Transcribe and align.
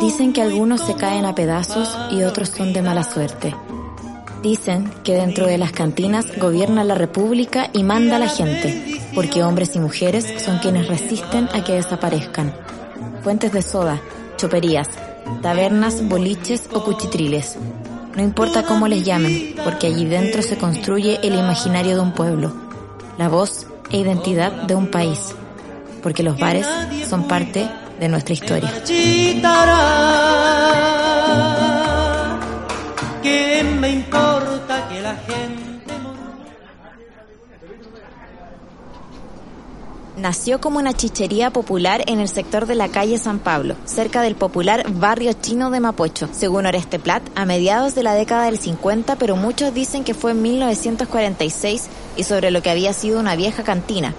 Dicen 0.00 0.32
que 0.32 0.42
algunos 0.42 0.80
se 0.80 0.94
caen 0.94 1.26
a 1.26 1.34
pedazos 1.34 1.96
y 2.10 2.22
otros 2.22 2.48
son 2.48 2.72
de 2.72 2.82
mala 2.82 3.02
suerte. 3.02 3.54
Dicen 4.42 4.90
que 5.04 5.14
dentro 5.14 5.46
de 5.46 5.58
las 5.58 5.72
cantinas 5.72 6.26
gobierna 6.38 6.82
la 6.82 6.94
república 6.94 7.70
y 7.72 7.82
manda 7.82 8.16
a 8.16 8.18
la 8.18 8.28
gente, 8.28 9.00
porque 9.14 9.42
hombres 9.42 9.76
y 9.76 9.80
mujeres 9.80 10.42
son 10.42 10.58
quienes 10.58 10.88
resisten 10.88 11.48
a 11.52 11.62
que 11.62 11.74
desaparezcan. 11.74 12.54
Fuentes 13.28 13.52
de 13.52 13.60
soda, 13.60 14.00
choperías, 14.38 14.88
tabernas, 15.42 16.02
boliches 16.08 16.62
o 16.72 16.82
cuchitriles. 16.82 17.58
No 18.16 18.22
importa 18.22 18.62
cómo 18.62 18.88
les 18.88 19.04
llamen, 19.04 19.54
porque 19.62 19.88
allí 19.88 20.06
dentro 20.06 20.40
se 20.40 20.56
construye 20.56 21.20
el 21.22 21.34
imaginario 21.34 21.96
de 21.96 22.00
un 22.00 22.12
pueblo, 22.12 22.54
la 23.18 23.28
voz 23.28 23.66
e 23.90 23.98
identidad 23.98 24.50
de 24.50 24.74
un 24.74 24.86
país, 24.86 25.34
porque 26.02 26.22
los 26.22 26.38
bares 26.40 26.66
son 27.06 27.28
parte 27.28 27.68
de 28.00 28.08
nuestra 28.08 28.32
historia. 28.32 28.72
¿Qué 33.22 33.62
me 33.78 33.90
importa 33.90 34.88
que 34.88 35.02
la 35.02 35.16
gente 35.16 35.57
Nació 40.18 40.60
como 40.60 40.80
una 40.80 40.94
chichería 40.94 41.50
popular 41.50 42.02
en 42.08 42.18
el 42.18 42.28
sector 42.28 42.66
de 42.66 42.74
la 42.74 42.88
calle 42.88 43.18
San 43.18 43.38
Pablo, 43.38 43.76
cerca 43.84 44.20
del 44.20 44.34
popular 44.34 44.84
barrio 44.90 45.32
chino 45.32 45.70
de 45.70 45.78
Mapocho, 45.78 46.28
según 46.32 46.66
Oreste 46.66 46.98
Plat, 46.98 47.22
a 47.36 47.44
mediados 47.44 47.94
de 47.94 48.02
la 48.02 48.14
década 48.14 48.46
del 48.46 48.58
50, 48.58 49.14
pero 49.14 49.36
muchos 49.36 49.72
dicen 49.72 50.02
que 50.02 50.14
fue 50.14 50.32
en 50.32 50.42
1946 50.42 51.86
y 52.16 52.24
sobre 52.24 52.50
lo 52.50 52.62
que 52.62 52.70
había 52.70 52.92
sido 52.94 53.20
una 53.20 53.36
vieja 53.36 53.62
cantina, 53.62 54.12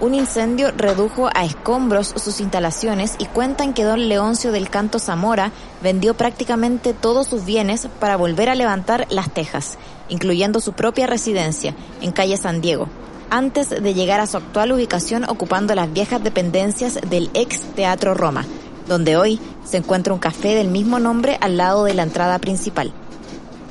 un 0.00 0.14
incendio 0.14 0.70
redujo 0.74 1.28
a 1.34 1.44
escombros 1.44 2.14
sus 2.16 2.40
instalaciones 2.40 3.16
y 3.18 3.26
cuentan 3.26 3.74
que 3.74 3.84
don 3.84 4.08
Leoncio 4.08 4.50
del 4.50 4.70
Canto 4.70 4.98
Zamora 4.98 5.52
vendió 5.82 6.14
prácticamente 6.14 6.94
todos 6.94 7.26
sus 7.26 7.44
bienes 7.44 7.86
para 8.00 8.16
volver 8.16 8.48
a 8.48 8.54
levantar 8.54 9.06
las 9.10 9.28
tejas, 9.30 9.76
incluyendo 10.08 10.60
su 10.60 10.72
propia 10.72 11.06
residencia 11.06 11.74
en 12.00 12.12
calle 12.12 12.38
San 12.38 12.62
Diego, 12.62 12.88
antes 13.30 13.70
de 13.70 13.94
llegar 13.94 14.20
a 14.20 14.26
su 14.26 14.36
actual 14.36 14.72
ubicación 14.72 15.24
ocupando 15.24 15.74
las 15.74 15.92
viejas 15.92 16.22
dependencias 16.22 16.98
del 17.08 17.30
ex 17.34 17.62
Teatro 17.74 18.14
Roma, 18.14 18.44
donde 18.86 19.16
hoy 19.16 19.40
se 19.64 19.78
encuentra 19.78 20.12
un 20.12 20.18
café 20.18 20.54
del 20.54 20.68
mismo 20.68 20.98
nombre 20.98 21.38
al 21.40 21.56
lado 21.56 21.84
de 21.84 21.94
la 21.94 22.02
entrada 22.02 22.38
principal. 22.38 22.92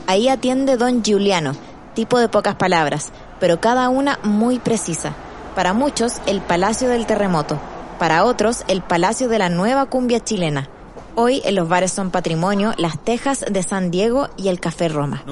Ahí 0.05 0.29
atiende 0.29 0.77
don 0.77 1.03
Giuliano, 1.03 1.53
tipo 1.93 2.19
de 2.19 2.29
pocas 2.29 2.55
palabras, 2.55 3.11
pero 3.39 3.59
cada 3.59 3.89
una 3.89 4.19
muy 4.23 4.59
precisa 4.59 5.15
para 5.57 5.73
muchos, 5.73 6.21
el 6.27 6.39
Palacio 6.41 6.87
del 6.87 7.07
Terremoto. 7.07 7.59
Para 7.97 8.25
otros, 8.25 8.63
el 8.67 8.83
Palacio 8.83 9.27
de 9.27 9.39
la 9.39 9.49
Nueva 9.49 9.87
Cumbia 9.87 10.23
Chilena. 10.23 10.69
Hoy 11.15 11.41
en 11.45 11.55
los 11.55 11.67
bares 11.67 11.91
son 11.91 12.11
patrimonio 12.11 12.75
las 12.77 13.03
Tejas 13.03 13.43
de 13.49 13.63
San 13.63 13.89
Diego 13.89 14.29
y 14.37 14.49
el 14.49 14.59
Café 14.59 14.87
Roma. 14.87 15.23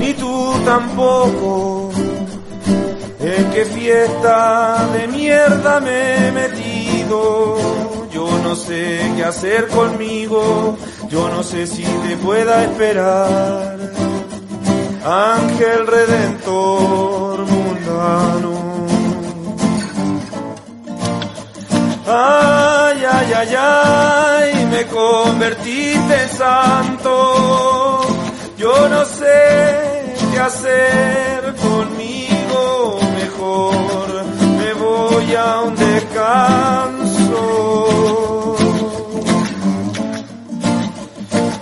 Ni 0.00 0.14
tú 0.14 0.54
tampoco. 0.64 1.90
En 3.20 3.50
qué 3.50 3.64
fiesta 3.66 4.88
de 4.94 5.06
mierda 5.08 5.80
me 5.80 6.28
he 6.28 6.32
metido. 6.32 7.56
Yo 8.10 8.26
no 8.42 8.56
sé 8.56 9.12
qué 9.16 9.24
hacer 9.24 9.68
conmigo. 9.68 10.76
Yo 11.10 11.28
no 11.28 11.42
sé 11.42 11.66
si 11.66 11.82
te 11.82 12.16
pueda 12.16 12.64
esperar 12.64 13.78
ángel 15.04 15.86
redentor 15.86 17.46
mundano. 17.46 18.54
Ay, 22.06 23.04
ay, 23.16 23.32
ay, 23.36 23.54
ay, 23.58 24.66
me 24.66 24.86
convertiste 24.86 26.22
en 26.22 26.28
santo. 26.30 28.00
Yo 28.56 28.88
no 28.88 29.04
sé 29.04 29.89
hacer 30.40 31.54
conmigo, 31.56 32.98
mejor 33.14 34.06
me 34.58 34.72
voy 34.74 35.34
a 35.34 35.60
un 35.60 35.76
descanso. 35.76 37.44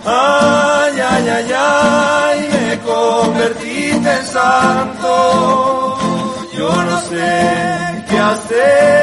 Ay, 0.05 1.01
ay, 1.01 1.29
ay, 1.29 1.53
ay 1.53 2.81
convertiste 2.85 4.11
en 4.21 4.27
santo. 4.27 5.99
Yo 6.57 6.71
no 6.85 7.01
sé 7.03 8.05
qué 8.09 8.19
hacer 8.19 8.98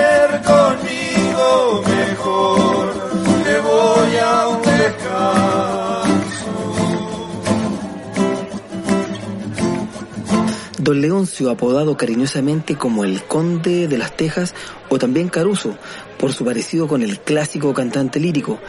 Don 10.85 11.01
Leoncio, 11.01 11.49
apodado 11.49 11.97
cariñosamente 11.97 12.75
como 12.75 13.05
el 13.05 13.23
Conde 13.23 13.87
de 13.87 13.97
las 13.97 14.15
Tejas 14.15 14.53
o 14.87 14.99
también 14.99 15.29
Caruso, 15.29 15.75
por 16.19 16.31
su 16.31 16.45
parecido 16.45 16.87
con 16.87 17.01
el 17.01 17.19
clásico 17.21 17.73
cantante 17.73 18.19
lírico, 18.19 18.59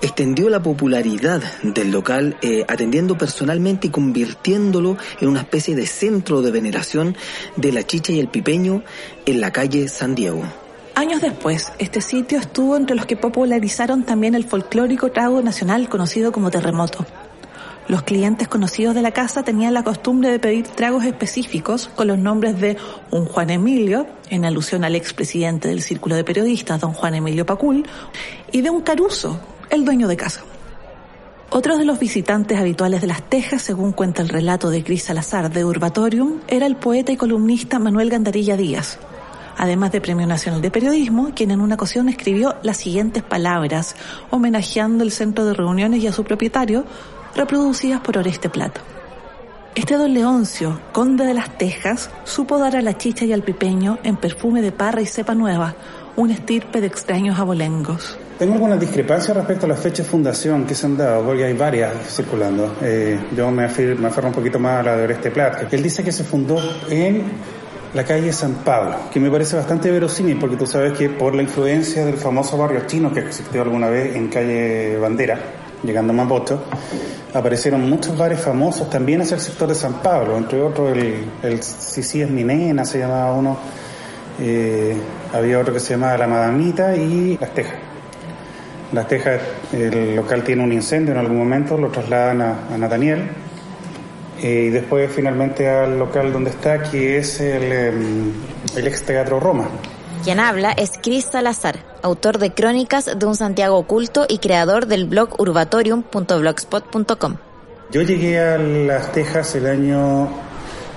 extendió 0.00 0.48
la 0.48 0.62
popularidad 0.62 1.42
del 1.62 1.90
local 1.90 2.38
eh, 2.40 2.64
atendiendo 2.66 3.18
personalmente 3.18 3.88
y 3.88 3.90
convirtiéndolo 3.90 4.96
en 5.20 5.28
una 5.28 5.40
especie 5.40 5.76
de 5.76 5.86
centro 5.86 6.40
de 6.40 6.52
veneración 6.52 7.14
de 7.56 7.70
la 7.70 7.82
chicha 7.82 8.12
y 8.12 8.20
el 8.20 8.28
pipeño 8.28 8.82
en 9.26 9.42
la 9.42 9.52
calle 9.52 9.88
San 9.88 10.14
Diego. 10.14 10.44
Años 10.94 11.20
después, 11.20 11.70
este 11.78 12.00
sitio 12.00 12.38
estuvo 12.38 12.78
entre 12.78 12.96
los 12.96 13.04
que 13.04 13.18
popularizaron 13.18 14.04
también 14.04 14.34
el 14.34 14.44
folclórico 14.44 15.10
trago 15.10 15.42
nacional 15.42 15.90
conocido 15.90 16.32
como 16.32 16.50
terremoto. 16.50 17.04
Los 17.88 18.02
clientes 18.02 18.48
conocidos 18.48 18.94
de 18.94 19.00
la 19.00 19.12
casa 19.12 19.42
tenían 19.42 19.72
la 19.72 19.82
costumbre 19.82 20.30
de 20.30 20.38
pedir 20.38 20.68
tragos 20.68 21.04
específicos 21.04 21.88
con 21.96 22.06
los 22.06 22.18
nombres 22.18 22.60
de 22.60 22.76
un 23.10 23.24
Juan 23.24 23.48
Emilio, 23.48 24.06
en 24.28 24.44
alusión 24.44 24.84
al 24.84 24.94
expresidente 24.94 25.68
del 25.68 25.80
Círculo 25.80 26.14
de 26.14 26.22
Periodistas, 26.22 26.80
don 26.80 26.92
Juan 26.92 27.14
Emilio 27.14 27.46
Pacul, 27.46 27.86
y 28.52 28.60
de 28.60 28.68
un 28.68 28.82
Caruso, 28.82 29.40
el 29.70 29.86
dueño 29.86 30.06
de 30.06 30.18
casa. 30.18 30.42
Otro 31.48 31.78
de 31.78 31.86
los 31.86 31.98
visitantes 31.98 32.58
habituales 32.58 33.00
de 33.00 33.06
Las 33.06 33.22
Tejas, 33.22 33.62
según 33.62 33.92
cuenta 33.92 34.20
el 34.20 34.28
relato 34.28 34.68
de 34.68 34.84
Cris 34.84 35.04
Salazar 35.04 35.50
de 35.50 35.64
Urbatorium, 35.64 36.40
era 36.46 36.66
el 36.66 36.76
poeta 36.76 37.10
y 37.10 37.16
columnista 37.16 37.78
Manuel 37.78 38.10
Gandarilla 38.10 38.58
Díaz, 38.58 38.98
además 39.56 39.92
de 39.92 40.02
Premio 40.02 40.26
Nacional 40.26 40.60
de 40.60 40.70
Periodismo, 40.70 41.30
quien 41.34 41.52
en 41.52 41.62
una 41.62 41.76
ocasión 41.76 42.10
escribió 42.10 42.56
las 42.62 42.76
siguientes 42.76 43.22
palabras, 43.22 43.96
homenajeando 44.28 45.04
el 45.04 45.10
centro 45.10 45.46
de 45.46 45.54
reuniones 45.54 46.02
y 46.02 46.06
a 46.06 46.12
su 46.12 46.22
propietario, 46.22 46.84
reproducidas 47.34 48.00
por 48.00 48.18
Oreste 48.18 48.48
Plato. 48.48 48.80
Este 49.74 49.96
don 49.96 50.12
Leoncio, 50.12 50.80
conde 50.92 51.24
de 51.24 51.34
las 51.34 51.56
Tejas, 51.56 52.10
supo 52.24 52.58
dar 52.58 52.74
a 52.74 52.82
la 52.82 52.98
chicha 52.98 53.24
y 53.24 53.32
al 53.32 53.42
pipeño 53.42 53.98
en 54.02 54.16
perfume 54.16 54.60
de 54.60 54.72
parra 54.72 55.00
y 55.00 55.06
cepa 55.06 55.34
nueva, 55.34 55.76
un 56.16 56.30
estirpe 56.30 56.80
de 56.80 56.88
extraños 56.88 57.38
abolengos. 57.38 58.18
Tengo 58.38 58.54
algunas 58.54 58.80
discrepancias 58.80 59.36
respecto 59.36 59.66
a 59.66 59.68
las 59.68 59.78
fechas 59.78 60.06
de 60.06 60.10
fundación 60.10 60.64
que 60.64 60.74
se 60.74 60.86
han 60.86 60.96
dado, 60.96 61.24
porque 61.24 61.44
hay 61.44 61.54
varias 61.54 61.92
circulando. 62.08 62.76
Eh, 62.82 63.18
yo 63.36 63.50
me, 63.50 63.64
aferro, 63.64 64.28
un 64.28 64.34
poquito 64.34 64.58
más 64.58 64.80
a 64.80 64.82
la 64.82 64.96
de 64.96 65.04
Oreste 65.04 65.30
Plat. 65.30 65.72
Él 65.72 65.82
dice 65.82 66.02
que 66.02 66.12
se 66.12 66.24
fundó 66.24 66.56
en 66.90 67.24
la 67.94 68.04
calle 68.04 68.32
San 68.32 68.54
Pablo, 68.64 68.96
que 69.12 69.20
me 69.20 69.30
parece 69.30 69.56
bastante 69.56 69.90
verosímil, 69.90 70.38
porque 70.38 70.56
tú 70.56 70.66
sabes 70.66 70.96
que 70.98 71.08
por 71.08 71.34
la 71.34 71.42
influencia 71.42 72.04
del 72.04 72.16
famoso 72.16 72.56
barrio 72.58 72.82
chino 72.86 73.12
que 73.12 73.20
existió 73.20 73.62
alguna 73.62 73.88
vez 73.88 74.14
en 74.14 74.28
calle 74.28 74.98
Bandera, 74.98 75.38
llegando 75.82 76.12
a 76.12 76.16
Mapocho, 76.16 76.64
aparecieron 77.34 77.88
muchos 77.88 78.16
bares 78.16 78.40
famosos 78.40 78.88
también 78.88 79.20
hacia 79.20 79.34
el 79.34 79.40
sector 79.40 79.68
de 79.68 79.74
San 79.74 80.02
Pablo, 80.02 80.36
entre 80.36 80.60
otros 80.60 80.96
el, 80.96 81.24
el 81.42 81.62
Sisi 81.62 82.22
es 82.22 82.30
Minena, 82.30 82.84
se 82.84 82.98
llamaba 82.98 83.32
uno, 83.32 83.58
eh, 84.40 84.96
había 85.32 85.58
otro 85.58 85.74
que 85.74 85.80
se 85.80 85.94
llamaba 85.94 86.16
La 86.16 86.26
Madamita 86.26 86.96
y 86.96 87.36
Las 87.38 87.52
Tejas. 87.54 87.74
Las 88.92 89.06
Tejas, 89.06 89.40
el 89.72 90.16
local 90.16 90.42
tiene 90.42 90.64
un 90.64 90.72
incendio 90.72 91.12
en 91.12 91.18
algún 91.18 91.38
momento, 91.38 91.76
lo 91.76 91.88
trasladan 91.90 92.40
a, 92.40 92.78
Nathaniel 92.78 93.28
eh, 94.40 94.66
y 94.68 94.70
después 94.70 95.10
finalmente 95.14 95.68
al 95.68 95.98
local 95.98 96.32
donde 96.32 96.50
está, 96.50 96.82
que 96.82 97.18
es 97.18 97.40
el, 97.40 97.72
em, 97.72 98.32
el 98.76 98.86
ex 98.86 99.02
Teatro 99.04 99.38
Roma. 99.38 99.68
Quien 100.24 100.40
habla 100.40 100.72
es 100.72 100.92
Cris 101.00 101.26
Salazar, 101.30 101.78
autor 102.02 102.38
de 102.38 102.52
Crónicas 102.52 103.18
de 103.18 103.26
un 103.26 103.36
Santiago 103.36 103.78
oculto 103.78 104.26
y 104.28 104.38
creador 104.38 104.86
del 104.86 105.06
blog 105.06 105.40
urbatorium.blogspot.com. 105.40 107.36
Yo 107.90 108.02
llegué 108.02 108.38
a 108.40 108.58
Las 108.58 109.12
Tejas 109.12 109.54
el 109.54 109.66
año 109.66 110.28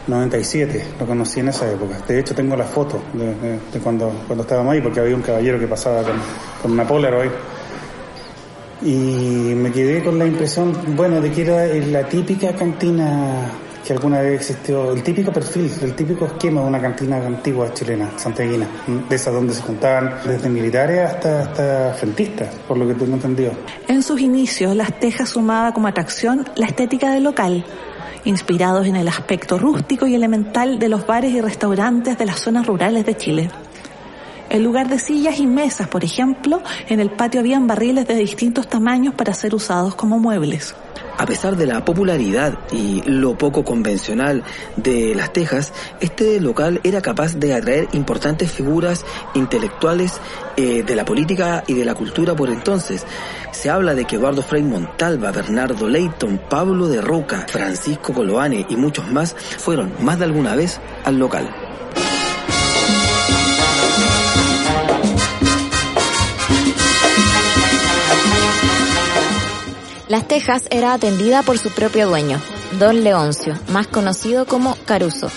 97, 0.07 0.85
lo 0.99 1.05
conocí 1.05 1.39
en 1.39 1.49
esa 1.49 1.71
época. 1.71 1.99
De 2.07 2.19
hecho, 2.19 2.33
tengo 2.33 2.55
la 2.55 2.65
foto 2.65 3.01
de, 3.13 3.79
cuando, 3.79 4.11
cuando 4.25 4.43
estábamos 4.43 4.73
ahí, 4.73 4.81
porque 4.81 4.99
había 4.99 5.15
un 5.15 5.21
caballero 5.21 5.59
que 5.59 5.67
pasaba 5.67 6.01
con, 6.01 6.15
con 6.61 6.71
una 6.71 6.87
Polaroid. 6.87 7.31
Y 8.81 9.53
me 9.55 9.71
quedé 9.71 10.03
con 10.03 10.17
la 10.17 10.25
impresión, 10.25 10.75
bueno, 10.95 11.21
de 11.21 11.31
que 11.31 11.43
era 11.43 11.67
la 11.85 12.09
típica 12.09 12.55
cantina 12.55 13.51
que 13.85 13.93
alguna 13.93 14.21
vez 14.21 14.41
existió, 14.41 14.91
el 14.91 15.03
típico 15.03 15.31
perfil, 15.31 15.71
el 15.81 15.95
típico 15.95 16.25
esquema 16.25 16.61
de 16.61 16.67
una 16.67 16.81
cantina 16.81 17.17
antigua 17.17 17.73
chilena, 17.73 18.11
santiaguina, 18.17 18.67
de 19.09 19.15
esas 19.15 19.33
donde 19.33 19.53
se 19.53 19.61
juntaban 19.61 20.15
desde 20.25 20.49
militares 20.49 20.99
hasta, 20.99 21.41
hasta 21.41 21.93
frentistas, 21.93 22.49
por 22.67 22.77
lo 22.77 22.87
que 22.87 22.93
tengo 22.93 23.15
entendido. 23.15 23.51
En 23.87 24.03
sus 24.03 24.21
inicios, 24.21 24.75
Las 24.75 24.99
Tejas 24.99 25.29
sumaba 25.29 25.73
como 25.73 25.87
atracción 25.87 26.45
la 26.55 26.67
estética 26.67 27.11
del 27.11 27.23
local, 27.23 27.65
inspirados 28.25 28.85
en 28.87 28.95
el 28.95 29.07
aspecto 29.07 29.57
rústico 29.57 30.05
y 30.07 30.15
elemental 30.15 30.79
de 30.79 30.89
los 30.89 31.07
bares 31.07 31.33
y 31.33 31.41
restaurantes 31.41 32.17
de 32.17 32.25
las 32.25 32.39
zonas 32.39 32.67
rurales 32.67 33.05
de 33.05 33.17
Chile. 33.17 33.49
En 34.49 34.63
lugar 34.65 34.89
de 34.89 34.99
sillas 34.99 35.39
y 35.39 35.47
mesas, 35.47 35.87
por 35.87 36.03
ejemplo, 36.03 36.61
en 36.89 36.99
el 36.99 37.09
patio 37.09 37.39
habían 37.39 37.67
barriles 37.67 38.05
de 38.05 38.15
distintos 38.15 38.67
tamaños 38.67 39.15
para 39.15 39.33
ser 39.33 39.55
usados 39.55 39.95
como 39.95 40.19
muebles. 40.19 40.75
A 41.21 41.25
pesar 41.27 41.55
de 41.55 41.67
la 41.67 41.85
popularidad 41.85 42.57
y 42.71 43.03
lo 43.03 43.37
poco 43.37 43.63
convencional 43.63 44.43
de 44.75 45.13
Las 45.13 45.31
Tejas, 45.31 45.71
este 45.99 46.41
local 46.41 46.81
era 46.83 46.99
capaz 46.99 47.35
de 47.35 47.53
atraer 47.53 47.87
importantes 47.91 48.51
figuras 48.51 49.05
intelectuales 49.35 50.19
eh, 50.57 50.81
de 50.81 50.95
la 50.95 51.05
política 51.05 51.63
y 51.67 51.75
de 51.75 51.85
la 51.85 51.93
cultura 51.93 52.35
por 52.35 52.49
entonces. 52.49 53.05
Se 53.51 53.69
habla 53.69 53.93
de 53.93 54.05
que 54.05 54.15
Eduardo 54.15 54.41
Frei 54.41 54.63
Montalva, 54.63 55.31
Bernardo 55.31 55.87
Leighton, 55.87 56.41
Pablo 56.49 56.87
de 56.87 57.01
Roca, 57.01 57.45
Francisco 57.47 58.13
Coloane 58.13 58.65
y 58.67 58.75
muchos 58.75 59.07
más 59.11 59.35
fueron 59.35 59.93
más 59.99 60.17
de 60.17 60.25
alguna 60.25 60.55
vez 60.55 60.81
al 61.05 61.19
local. 61.19 61.70
Las 70.11 70.27
Tejas 70.27 70.63
era 70.71 70.91
atendida 70.91 71.41
por 71.41 71.57
su 71.57 71.69
propio 71.69 72.05
dueño, 72.05 72.37
don 72.77 73.01
Leoncio, 73.01 73.57
más 73.69 73.87
conocido 73.87 74.45
como 74.45 74.75
Caruso. 74.83 75.31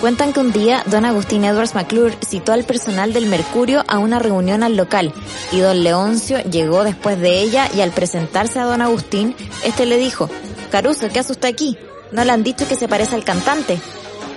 Cuentan 0.00 0.32
que 0.32 0.40
un 0.40 0.50
día 0.50 0.82
don 0.86 1.04
Agustín 1.04 1.44
Edwards 1.44 1.76
McClure 1.76 2.18
citó 2.26 2.52
al 2.52 2.64
personal 2.64 3.12
del 3.12 3.26
Mercurio 3.26 3.84
a 3.86 3.98
una 3.98 4.18
reunión 4.18 4.64
al 4.64 4.76
local 4.76 5.12
y 5.52 5.60
don 5.60 5.84
Leoncio 5.84 6.42
llegó 6.42 6.82
después 6.82 7.20
de 7.20 7.40
ella 7.40 7.68
y 7.72 7.82
al 7.82 7.92
presentarse 7.92 8.58
a 8.58 8.64
don 8.64 8.82
Agustín, 8.82 9.36
este 9.62 9.86
le 9.86 9.96
dijo, 9.96 10.28
Caruso, 10.72 11.08
¿qué 11.08 11.20
usted 11.20 11.48
aquí? 11.48 11.78
¿No 12.10 12.24
le 12.24 12.32
han 12.32 12.42
dicho 12.42 12.66
que 12.66 12.74
se 12.74 12.88
parece 12.88 13.14
al 13.14 13.22
cantante? 13.22 13.78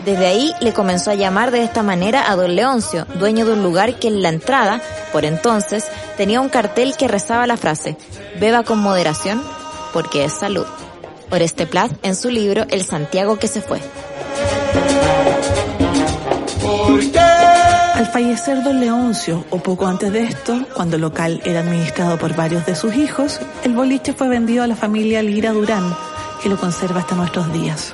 Desde 0.06 0.27
ahí 0.27 0.53
le 0.62 0.71
comenzó 0.71 1.09
a 1.09 1.15
llamar 1.15 1.50
de 1.50 1.63
esta 1.63 1.81
manera 1.81 2.30
a 2.30 2.35
don 2.35 2.56
Leoncio, 2.56 3.07
dueño 3.15 3.44
de 3.44 3.53
un 3.53 3.63
lugar 3.63 3.97
que 3.97 4.09
en 4.09 4.21
la 4.21 4.30
entrada, 4.30 4.83
por 5.12 5.25
entonces, 5.25 5.85
tenía 6.15 6.42
un 6.42 6.50
cartel 6.50 6.95
que 6.95 7.07
rezaba 7.07 7.47
la 7.47 7.57
frase, 7.57 7.97
beba 8.39 8.62
con 8.62 8.77
moderación, 8.77 9.42
porque 9.94 10.25
es 10.25 10.33
salud. 10.33 10.65
este 11.31 11.65
Plat 11.68 11.91
en 12.03 12.15
su 12.15 12.30
libro 12.30 12.65
El 12.69 12.83
Santiago 12.83 13.38
que 13.38 13.47
se 13.47 13.62
fue. 13.62 13.81
Al 17.95 18.07
fallecer 18.07 18.63
don 18.63 18.80
Leoncio, 18.80 19.44
o 19.50 19.57
poco 19.59 19.86
antes 19.86 20.12
de 20.13 20.24
esto, 20.24 20.65
cuando 20.74 20.95
el 20.95 21.01
local 21.01 21.41
era 21.44 21.59
administrado 21.59 22.18
por 22.18 22.36
varios 22.36 22.65
de 22.65 22.75
sus 22.75 22.95
hijos, 22.95 23.39
el 23.63 23.74
boliche 23.74 24.13
fue 24.13 24.30
vendido 24.30 24.63
a 24.63 24.68
la 24.68 24.75
familia 24.75 25.21
Lira 25.21 25.51
Durán, 25.51 25.94
que 26.42 26.50
lo 26.50 26.57
conserva 26.57 27.01
hasta 27.01 27.15
nuestros 27.15 27.51
días. 27.51 27.94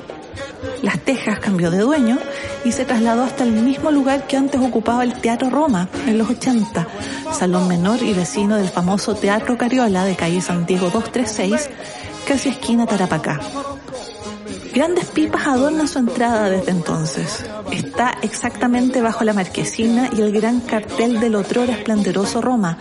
Las 0.82 1.00
Tejas 1.00 1.40
cambió 1.40 1.72
de 1.72 1.80
dueño 1.80 2.18
y 2.64 2.72
se 2.72 2.86
trasladó 2.86 3.24
hasta 3.24 3.44
el 3.44 3.52
mismo 3.52 3.92
lugar 3.92 4.28
que 4.28 4.38
antes 4.38 4.62
ocupaba 4.62 5.04
el 5.04 5.14
Teatro 5.14 5.50
Roma 5.50 5.90
en 6.08 6.18
los 6.18 6.30
80, 6.30 6.88
salón 7.34 7.68
menor 7.68 8.02
y 8.04 8.14
vecino 8.14 8.58
del 8.58 8.70
famoso 8.70 9.16
Teatro 9.16 9.58
Cariola 9.58 10.06
de 10.06 10.16
calle 10.16 10.42
Santiago 10.42 10.90
236, 10.90 11.70
casi 12.28 12.50
esquina 12.50 12.86
Tarapacá. 12.86 13.40
Grandes 14.74 15.06
pipas 15.06 15.48
adornan 15.48 15.88
su 15.88 16.00
entrada 16.00 16.50
desde 16.50 16.72
entonces. 16.72 17.46
Está 17.72 18.14
exactamente 18.22 19.02
bajo 19.02 19.24
la 19.24 19.34
marquesina 19.34 20.10
y 20.16 20.22
el 20.22 20.34
gran 20.34 20.60
cartel 20.60 21.22
del 21.22 21.36
otrora 21.36 21.72
esplendoroso 21.72 22.42
Roma, 22.42 22.78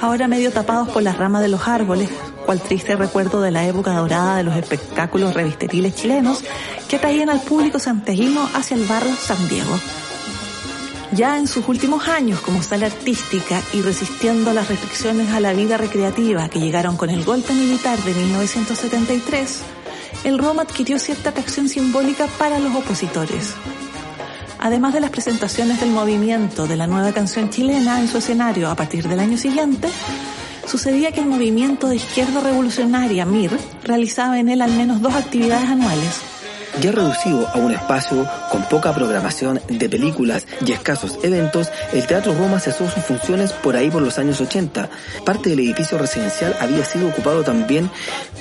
ahora 0.00 0.26
medio 0.26 0.50
tapados 0.50 0.88
por 0.88 1.04
las 1.04 1.16
ramas 1.16 1.42
de 1.42 1.48
los 1.48 1.68
árboles, 1.68 2.10
cual 2.46 2.60
triste 2.60 2.94
recuerdo 2.94 3.42
de 3.42 3.50
la 3.50 3.66
época 3.66 3.92
dorada 3.92 4.36
de 4.36 4.44
los 4.44 4.56
espectáculos 4.56 5.34
revisteriles 5.34 5.96
chilenos 5.96 6.42
que 6.88 6.96
atraían 6.96 7.28
al 7.28 7.40
público 7.40 7.80
santiaguino 7.80 8.48
hacia 8.54 8.76
el 8.76 8.84
barrio 8.84 9.14
San 9.16 9.48
Diego. 9.48 9.78
Ya 11.12 11.38
en 11.38 11.48
sus 11.48 11.68
últimos 11.68 12.08
años 12.08 12.40
como 12.40 12.62
sala 12.62 12.86
artística 12.86 13.60
y 13.72 13.82
resistiendo 13.82 14.52
las 14.52 14.68
restricciones 14.68 15.30
a 15.30 15.40
la 15.40 15.52
vida 15.52 15.76
recreativa 15.76 16.48
que 16.48 16.60
llegaron 16.60 16.96
con 16.96 17.10
el 17.10 17.24
golpe 17.24 17.52
militar 17.52 17.98
de 17.98 18.14
1973, 18.14 19.60
el 20.24 20.38
Roma 20.38 20.62
adquirió 20.62 20.98
cierta 20.98 21.30
atracción 21.30 21.68
simbólica 21.68 22.26
para 22.38 22.58
los 22.58 22.74
opositores. 22.74 23.54
Además 24.58 24.94
de 24.94 25.00
las 25.00 25.10
presentaciones 25.10 25.80
del 25.80 25.90
movimiento 25.90 26.66
de 26.66 26.76
la 26.76 26.86
nueva 26.86 27.12
canción 27.12 27.50
chilena 27.50 28.00
en 28.00 28.08
su 28.08 28.18
escenario 28.18 28.70
a 28.70 28.74
partir 28.74 29.06
del 29.08 29.20
año 29.20 29.36
siguiente, 29.36 29.88
sucedía 30.66 31.12
que 31.12 31.20
el 31.20 31.26
movimiento 31.26 31.88
de 31.88 31.96
izquierda 31.96 32.40
revolucionaria 32.40 33.24
MIR 33.24 33.52
realizaba 33.84 34.38
en 34.38 34.48
él 34.48 34.62
al 34.62 34.72
menos 34.72 35.00
dos 35.00 35.14
actividades 35.14 35.68
anuales 35.68 36.22
ya 36.80 36.92
reducido 36.92 37.48
a 37.48 37.58
un 37.58 37.72
espacio 37.72 38.28
con 38.50 38.62
poca 38.64 38.94
programación 38.94 39.60
de 39.68 39.88
películas 39.88 40.46
y 40.64 40.72
escasos 40.72 41.18
eventos, 41.22 41.70
el 41.92 42.06
Teatro 42.06 42.34
Roma 42.34 42.60
cesó 42.60 42.88
sus 42.88 43.02
funciones 43.02 43.52
por 43.52 43.76
ahí 43.76 43.90
por 43.90 44.02
los 44.02 44.18
años 44.18 44.40
80. 44.40 44.90
Parte 45.24 45.50
del 45.50 45.60
edificio 45.60 45.96
residencial 45.98 46.54
había 46.60 46.84
sido 46.84 47.08
ocupado 47.08 47.42
también 47.42 47.90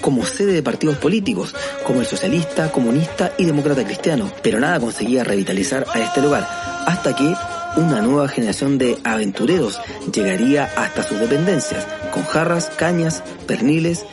como 0.02 0.26
sede 0.26 0.54
de 0.54 0.64
partidos 0.64 0.98
políticos, 0.98 1.56
como 1.84 2.02
el 2.02 2.06
socialista, 2.06 2.72
comunista 2.72 3.32
y 3.38 3.46
demócrata 3.46 3.86
cristiano, 3.86 4.30
pero 4.42 4.60
nada 4.60 4.80
conseguía 4.80 5.24
revitalizar 5.24 5.86
a 5.94 6.00
este 6.00 6.22
lugar, 6.22 6.48
hasta 6.86 7.16
que 7.16 7.34
una 7.78 8.02
nueva 8.02 8.28
generación 8.28 8.78
de 8.78 8.98
aventureros 9.04 9.80
llegaría 10.12 10.70
hasta 10.76 11.04
sus 11.04 11.20
dependencias, 11.20 11.86
con 12.14 12.24
jarras, 12.24 12.72
cañas, 12.78 13.24
perniles, 13.48 14.06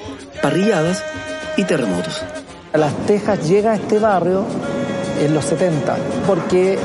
parrilladas 0.43 1.03
y 1.57 1.65
terremotos. 1.65 2.23
Las 2.75 2.95
Tejas 3.07 3.49
llega 3.49 3.73
a 3.73 3.75
este 3.77 3.99
barrio 3.99 4.45
en 5.23 5.35
los 5.35 5.45
70, 5.45 5.97
porque 6.27 6.79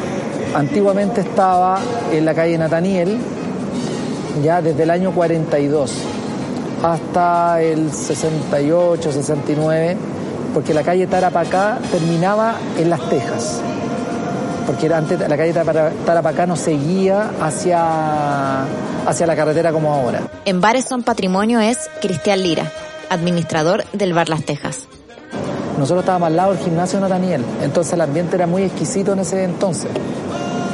antiguamente 0.54 1.22
estaba 1.22 1.80
en 2.12 2.26
la 2.26 2.34
calle 2.34 2.58
Nataniel, 2.58 3.18
ya 4.44 4.62
desde 4.62 4.84
el 4.84 4.92
año 4.92 5.12
42 5.12 5.92
hasta 6.84 7.62
el 7.62 7.92
68, 7.92 9.12
69, 9.12 9.98
porque 10.54 10.74
la 10.74 10.84
calle 10.84 11.08
Tarapacá 11.08 11.80
terminaba 11.92 12.56
en 12.78 12.90
Las 12.90 13.10
Tejas, 13.10 13.62
porque 14.68 14.94
antes 14.94 15.18
la 15.18 15.38
calle 15.38 15.54
Tarapacá 16.06 16.46
no 16.46 16.58
seguía 16.58 17.32
hacia, 17.42 18.64
hacia 19.08 19.26
la 19.26 19.36
carretera 19.36 19.72
como 19.72 19.94
ahora. 19.94 20.22
En 20.44 20.60
Bares 20.60 20.86
Son 20.86 21.04
Patrimonio 21.04 21.62
es 21.62 21.90
Cristian 22.02 22.44
Lira, 22.44 22.70
administrador 23.10 23.86
del 23.94 24.14
Bar 24.14 24.28
Las 24.28 24.44
Tejas. 24.44 24.88
Nosotros 25.80 26.02
estábamos 26.02 26.28
al 26.28 26.36
lado 26.36 26.54
del 26.54 26.64
gimnasio 26.64 27.00
Nataniel, 27.00 27.44
entonces 27.62 27.94
el 27.94 28.02
ambiente 28.02 28.36
era 28.36 28.46
muy 28.46 28.64
exquisito 28.64 29.14
en 29.14 29.20
ese 29.20 29.44
entonces. 29.46 29.90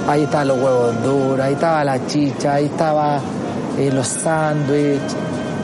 Ahí 0.07 0.23
estaban 0.23 0.47
los 0.47 0.57
huevos 0.57 1.03
duros, 1.03 1.39
ahí 1.39 1.53
estaba 1.53 1.83
la 1.83 2.07
chicha, 2.07 2.55
ahí 2.55 2.65
estaba 2.65 3.19
eh, 3.77 3.91
los 3.93 4.07
sándwiches, 4.07 5.15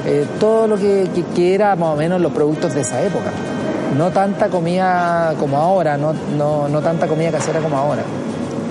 eh, 0.05 0.27
todo 0.39 0.67
lo 0.67 0.77
que, 0.77 1.09
que, 1.35 1.55
era 1.55 1.75
más 1.75 1.89
o 1.89 1.95
menos 1.95 2.21
los 2.21 2.31
productos 2.31 2.75
de 2.75 2.81
esa 2.81 3.01
época. 3.01 3.31
No 3.97 4.11
tanta 4.11 4.49
comida 4.49 5.35
como 5.39 5.57
ahora, 5.57 5.97
no, 5.97 6.13
no, 6.37 6.69
no 6.69 6.81
tanta 6.81 7.07
comida 7.07 7.31
casera 7.31 7.59
como 7.59 7.77
ahora. 7.77 8.03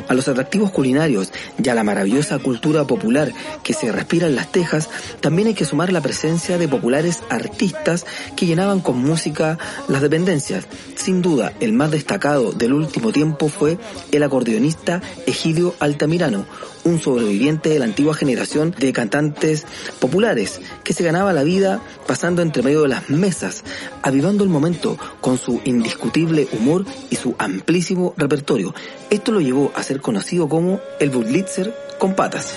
A 0.08 0.14
los 0.14 0.26
atractivos 0.26 0.70
culinarios 0.70 1.32
y 1.62 1.68
a 1.68 1.74
la 1.74 1.84
maravillosa 1.84 2.38
cultura 2.38 2.86
popular 2.86 3.30
que 3.62 3.74
se 3.74 3.92
respira 3.92 4.26
en 4.26 4.36
las 4.36 4.50
Tejas, 4.50 4.88
también 5.20 5.48
hay 5.48 5.54
que 5.54 5.66
sumar 5.66 5.92
la 5.92 6.00
presencia 6.00 6.56
de 6.56 6.66
populares 6.66 7.22
artistas 7.28 8.06
que 8.34 8.46
llenaban 8.46 8.80
con 8.80 8.96
música 8.96 9.58
las 9.86 10.00
dependencias. 10.00 10.66
Sin 10.94 11.20
duda, 11.20 11.52
el 11.60 11.74
más 11.74 11.90
destacado 11.90 12.52
del 12.52 12.72
último 12.72 13.12
tiempo 13.12 13.48
fue 13.48 13.76
el 14.10 14.22
acordeonista 14.22 15.02
Egidio 15.26 15.74
Altamirano, 15.78 16.46
un 16.88 17.00
sobreviviente 17.00 17.68
de 17.68 17.78
la 17.78 17.84
antigua 17.84 18.14
generación 18.14 18.74
de 18.78 18.92
cantantes 18.92 19.66
populares 20.00 20.60
que 20.84 20.92
se 20.92 21.04
ganaba 21.04 21.32
la 21.32 21.42
vida 21.42 21.80
pasando 22.06 22.42
entre 22.42 22.62
medio 22.62 22.82
de 22.82 22.88
las 22.88 23.10
mesas, 23.10 23.64
avivando 24.02 24.44
el 24.44 24.50
momento 24.50 24.98
con 25.20 25.38
su 25.38 25.60
indiscutible 25.64 26.48
humor 26.52 26.84
y 27.10 27.16
su 27.16 27.34
amplísimo 27.38 28.14
repertorio. 28.16 28.74
Esto 29.10 29.32
lo 29.32 29.40
llevó 29.40 29.72
a 29.74 29.82
ser 29.82 30.00
conocido 30.00 30.48
como 30.48 30.80
el 31.00 31.10
Budlitzer 31.10 31.74
con 31.98 32.14
patas. 32.14 32.54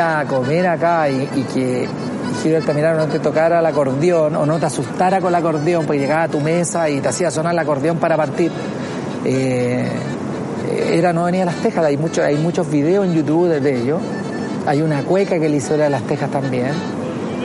A 0.00 0.24
comer 0.24 0.66
acá 0.66 1.08
y, 1.08 1.28
y 1.34 1.42
que 1.42 1.88
Giro 2.42 2.56
Altamirano 2.56 2.98
no 2.98 3.06
te 3.06 3.18
tocara 3.18 3.60
el 3.60 3.66
acordeón 3.66 4.36
o 4.36 4.46
no 4.46 4.58
te 4.58 4.66
asustara 4.66 5.20
con 5.20 5.28
el 5.28 5.34
acordeón, 5.34 5.86
porque 5.86 6.00
llegaba 6.00 6.24
a 6.24 6.28
tu 6.28 6.40
mesa 6.40 6.88
y 6.90 7.00
te 7.00 7.08
hacía 7.08 7.30
sonar 7.30 7.52
el 7.52 7.58
acordeón 7.58 7.98
para 7.98 8.16
partir, 8.16 8.50
eh, 9.24 9.88
era 10.92 11.12
no 11.12 11.24
venía 11.24 11.42
a 11.42 11.46
las 11.46 11.56
tejas. 11.56 11.84
Hay, 11.84 11.98
hay 12.22 12.36
muchos 12.36 12.70
videos 12.70 13.06
en 13.06 13.14
YouTube 13.14 13.60
de 13.60 13.82
ello. 13.82 13.98
Hay 14.66 14.82
una 14.82 15.02
cueca 15.02 15.38
que 15.38 15.48
le 15.48 15.56
hizo 15.56 15.74
a 15.74 15.88
las 15.88 16.02
tejas 16.02 16.30
también. 16.30 16.72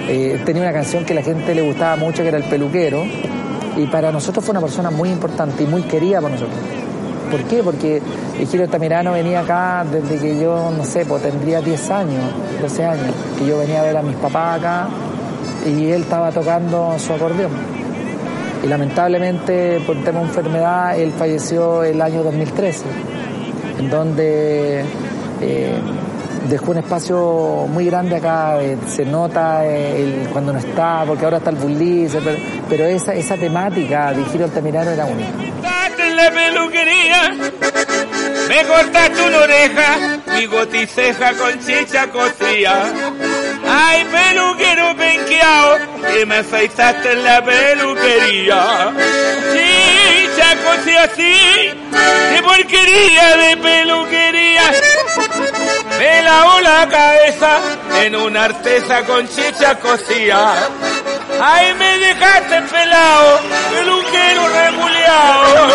Eh, 0.07 0.41
tenía 0.45 0.63
una 0.63 0.73
canción 0.73 1.05
que 1.05 1.13
la 1.13 1.21
gente 1.21 1.53
le 1.53 1.61
gustaba 1.61 1.95
mucho, 1.95 2.23
que 2.23 2.29
era 2.29 2.37
El 2.37 2.45
Peluquero. 2.45 3.03
Y 3.77 3.85
para 3.87 4.11
nosotros 4.11 4.43
fue 4.43 4.51
una 4.51 4.61
persona 4.61 4.89
muy 4.89 5.09
importante 5.09 5.63
y 5.63 5.67
muy 5.67 5.83
querida 5.83 6.19
por 6.19 6.31
nosotros. 6.31 6.78
¿Por 7.29 7.43
qué? 7.43 7.62
Porque 7.63 8.01
el 8.39 8.48
Giro 8.48 8.63
Altamirano 8.63 9.12
venía 9.12 9.41
acá 9.41 9.86
desde 9.89 10.17
que 10.17 10.39
yo, 10.39 10.71
no 10.75 10.83
sé, 10.83 11.05
pues 11.05 11.21
tendría 11.21 11.62
10 11.62 11.89
años, 11.91 12.24
12 12.62 12.86
años, 12.86 13.15
que 13.38 13.45
yo 13.45 13.59
venía 13.59 13.81
a 13.81 13.83
ver 13.83 13.98
a 13.98 14.01
mis 14.01 14.15
papás 14.15 14.59
acá 14.59 14.88
y 15.65 15.91
él 15.91 16.01
estaba 16.01 16.31
tocando 16.31 16.98
su 16.98 17.13
acordeón. 17.13 17.51
Y 18.63 18.67
lamentablemente, 18.67 19.79
por 19.86 19.95
tema 20.03 20.19
de 20.19 20.25
enfermedad, 20.25 21.00
él 21.00 21.12
falleció 21.12 21.83
el 21.83 22.01
año 22.01 22.24
2013, 22.24 22.86
en 23.79 23.89
donde 23.89 24.83
eh, 25.39 25.79
dejó 26.50 26.71
un 26.71 26.77
espacio 26.77 27.67
muy 27.71 27.86
grande 27.86 28.15
acá, 28.15 28.62
eh, 28.62 28.77
se 28.88 29.05
nota 29.05 29.62
eh, 29.65 30.27
cuando 30.31 30.51
no 30.51 30.59
está, 30.59 31.03
porque 31.07 31.24
ahora 31.25 31.38
está 31.38 31.51
el 31.51 31.57
bullies, 31.57 32.17
pero, 32.24 32.38
pero, 32.67 32.86
esa, 32.86 33.13
esa 33.13 33.36
temática 33.36 34.12
de 34.13 34.25
Giro 34.25 34.45
Altamirano 34.45 34.91
era 34.91 35.05
única. 35.05 35.68
La 36.19 36.31
peluquería, 36.31 37.31
me 38.49 38.65
cortaste 38.65 39.21
una 39.21 39.38
oreja, 39.38 40.19
bigote 40.35 40.81
y 40.81 40.88
ceja 40.88 41.33
con 41.33 41.65
chicha 41.65 42.07
cocía. 42.07 42.91
Ay, 43.67 44.05
peluquero 44.05 44.95
penqueado, 44.97 45.77
que 46.11 46.25
me 46.25 46.38
afeitaste 46.38 47.11
en 47.13 47.23
la 47.23 47.43
peluquería. 47.43 48.91
Chicha 49.53 50.49
cocía 50.65 51.03
así, 51.03 51.35
qué 52.31 52.41
porquería 52.43 53.38
de 53.38 53.57
peluquería. 53.57 54.63
Me 55.97 56.21
lavó 56.23 56.59
la 56.61 56.88
cabeza 56.89 57.59
en 58.01 58.15
una 58.15 58.45
artesa 58.45 59.05
con 59.05 59.27
chicha 59.27 59.79
cocía. 59.79 60.55
Ay, 61.41 61.74
me 61.75 61.98
dejaste 62.00 62.62
pelado, 62.63 63.39
peluquero 63.69 64.48
remuleado. 64.50 65.69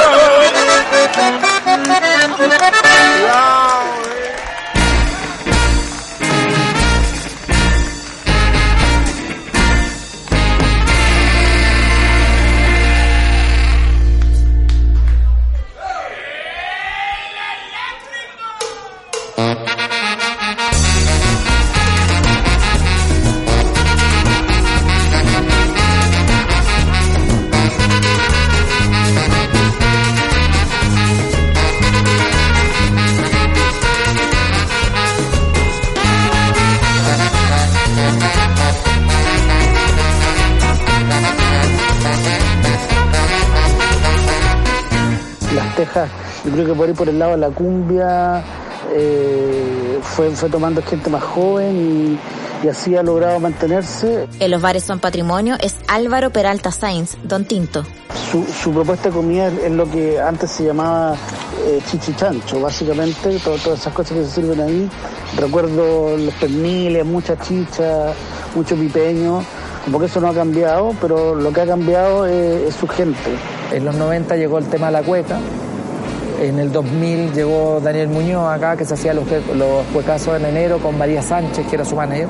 Por 46.95 47.09
el 47.09 47.19
lado 47.19 47.33
de 47.33 47.39
la 47.39 47.49
cumbia 47.51 48.43
eh, 48.93 49.99
fue, 50.03 50.31
fue 50.31 50.49
tomando 50.49 50.83
gente 50.83 51.11
más 51.11 51.23
joven 51.23 52.19
y, 52.63 52.67
y 52.67 52.69
así 52.69 52.97
ha 52.97 53.03
logrado 53.03 53.41
mantenerse. 53.41 54.27
En 54.41 54.51
los 54.51 54.61
bares 54.63 54.85
son 54.85 54.99
patrimonio 55.01 55.57
es 55.61 55.75
Álvaro 55.89 56.31
Peralta 56.31 56.71
Sainz, 56.71 57.17
Don 57.25 57.45
Tinto. 57.45 57.85
Su, 58.31 58.45
su 58.45 58.73
propuesta 58.73 59.09
de 59.11 59.15
comida 59.15 59.49
es, 59.49 59.55
es 59.65 59.73
lo 59.73 59.91
que 59.91 60.21
antes 60.21 60.51
se 60.51 60.65
llamaba 60.65 61.15
eh, 61.67 61.81
chichichancho, 61.91 62.61
básicamente, 62.61 63.39
todo- 63.41 63.57
todas 63.59 63.81
esas 63.81 63.93
cosas 63.93 64.17
que 64.19 64.25
se 64.25 64.31
sirven 64.31 64.61
ahí. 64.61 64.89
Recuerdo 65.39 66.17
los 66.17 66.35
perniles, 66.35 67.05
mucha 67.05 67.37
chicha, 67.39 68.13
mucho 68.55 68.77
pipeño, 68.77 69.43
como 69.85 69.99
que 69.99 70.07
eso 70.07 70.21
no 70.21 70.29
ha 70.29 70.35
cambiado, 70.35 70.95
pero 71.01 71.35
lo 71.35 71.53
que 71.53 71.61
ha 71.63 71.67
cambiado 71.67 72.27
es, 72.27 72.69
es 72.69 72.75
su 72.75 72.87
gente. 72.87 73.31
En 73.73 73.85
los 73.85 73.95
90 73.97 74.37
llegó 74.37 74.59
el 74.59 74.67
tema 74.67 74.87
de 74.87 74.93
la 74.93 75.03
cueca, 75.03 75.39
en 76.41 76.59
el 76.59 76.73
2000 76.73 77.33
llegó 77.33 77.81
Daniel 77.83 78.09
Muñoz 78.09 78.49
acá, 78.53 78.77
que 78.77 78.85
se 78.85 78.95
hacía 78.95 79.15
los, 79.15 79.25
los 79.55 79.85
cuecazos 79.93 80.37
en 80.37 80.47
enero 80.47 80.79
con 80.79 80.97
María 80.97 81.23
Sánchez, 81.23 81.67
que 81.67 81.77
era 81.77 81.85
su 81.85 81.97
manager. 81.97 82.29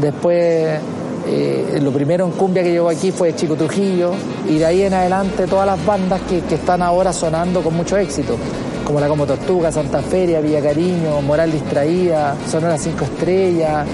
Después, 0.00 0.80
eh, 1.26 1.78
lo 1.82 1.90
primero 1.90 2.24
en 2.24 2.32
cumbia 2.32 2.62
que 2.62 2.70
llegó 2.70 2.88
aquí 2.88 3.10
fue 3.10 3.34
Chico 3.34 3.56
Trujillo, 3.56 4.12
y 4.48 4.58
de 4.58 4.66
ahí 4.66 4.82
en 4.82 4.94
adelante 4.94 5.46
todas 5.46 5.66
las 5.66 5.84
bandas 5.84 6.20
que, 6.22 6.38
están 6.54 6.82
ahora 6.82 7.12
sonando 7.12 7.62
con 7.62 7.74
mucho 7.74 7.96
éxito, 7.96 8.36
como 8.84 9.00
la 9.00 9.08
Como 9.08 9.26
Tortuga, 9.26 9.70
Santa 9.70 10.00
Feria, 10.00 10.40
Villa 10.40 10.62
Cariño, 10.62 11.20
Moral 11.22 11.52
Distraída, 11.52 12.36
Sonora 12.48 12.78
Cinco 12.78 13.04
Estrellas. 13.04 13.86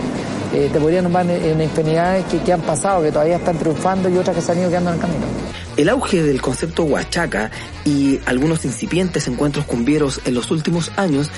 eh, 0.54 0.70
te 0.72 0.78
podría 0.78 1.02
nombrar 1.02 1.28
en 1.28 1.60
infinidades 1.60 2.26
que, 2.26 2.38
que 2.38 2.52
han 2.52 2.60
pasado, 2.60 3.02
que 3.02 3.10
todavía 3.10 3.36
están 3.36 3.56
triunfando 3.56 4.08
y 4.08 4.16
otras 4.16 4.36
que 4.36 4.42
se 4.42 4.52
han 4.52 4.58
ido 4.60 4.68
quedando 4.68 4.90
en 4.90 4.96
el 4.96 5.00
camino. 5.00 5.43
El 5.76 5.88
auge 5.88 6.22
del 6.22 6.40
concepto 6.40 6.84
huachaca 6.84 7.50
y 7.84 8.20
algunos 8.26 8.64
incipientes 8.64 9.26
encuentros 9.26 9.64
cumbieros 9.64 10.20
en 10.24 10.34
los 10.34 10.52
últimos 10.52 10.92
años 10.96 11.30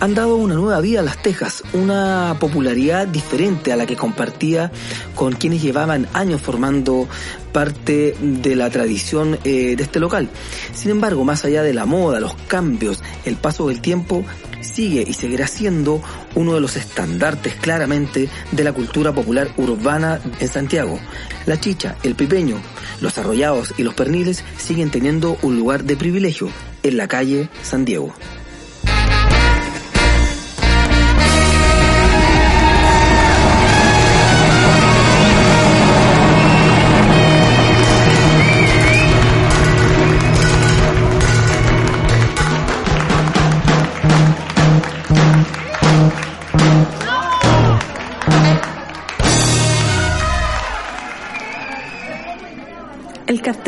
han 0.00 0.14
dado 0.14 0.36
una 0.36 0.56
nueva 0.56 0.80
vida 0.80 1.00
a 1.00 1.02
las 1.02 1.22
Tejas, 1.22 1.62
una 1.72 2.36
popularidad 2.40 3.06
diferente 3.06 3.72
a 3.72 3.76
la 3.76 3.86
que 3.86 3.96
compartía 3.96 4.72
con 5.14 5.34
quienes 5.34 5.62
llevaban 5.62 6.08
años 6.12 6.40
formando 6.40 7.08
parte 7.54 8.16
de 8.20 8.56
la 8.56 8.68
tradición 8.68 9.38
eh, 9.44 9.76
de 9.76 9.82
este 9.84 10.00
local. 10.00 10.28
Sin 10.74 10.90
embargo, 10.90 11.24
más 11.24 11.44
allá 11.44 11.62
de 11.62 11.72
la 11.72 11.86
moda, 11.86 12.18
los 12.18 12.34
cambios, 12.48 13.00
el 13.24 13.36
paso 13.36 13.68
del 13.68 13.80
tiempo, 13.80 14.24
sigue 14.60 15.04
y 15.06 15.12
seguirá 15.12 15.46
siendo 15.46 16.02
uno 16.34 16.54
de 16.54 16.60
los 16.60 16.76
estandartes 16.76 17.54
claramente 17.54 18.28
de 18.50 18.64
la 18.64 18.72
cultura 18.72 19.14
popular 19.14 19.52
urbana 19.56 20.20
en 20.40 20.48
Santiago. 20.48 20.98
La 21.46 21.60
chicha, 21.60 21.96
el 22.02 22.16
pipeño, 22.16 22.60
los 23.00 23.16
arrollados 23.18 23.72
y 23.78 23.84
los 23.84 23.94
perniles 23.94 24.42
siguen 24.58 24.90
teniendo 24.90 25.38
un 25.42 25.56
lugar 25.56 25.84
de 25.84 25.96
privilegio 25.96 26.48
en 26.82 26.96
la 26.96 27.06
calle 27.06 27.48
San 27.62 27.84
Diego. 27.84 28.12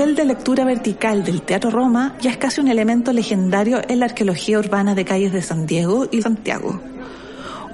El 0.07 0.15
cartel 0.15 0.29
de 0.29 0.35
lectura 0.35 0.65
vertical 0.65 1.25
del 1.25 1.43
Teatro 1.43 1.69
Roma 1.71 2.15
ya 2.21 2.31
es 2.31 2.37
casi 2.37 2.61
un 2.61 2.69
elemento 2.69 3.13
legendario 3.13 3.81
en 3.89 3.99
la 3.99 4.05
arqueología 4.07 4.57
urbana 4.61 4.95
de 4.95 5.05
calles 5.05 5.33
de 5.33 5.43
San 5.43 5.67
Diego 5.67 6.07
y 6.13 6.23
Santiago. 6.23 6.81